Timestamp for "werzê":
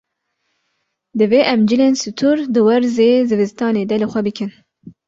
2.67-3.09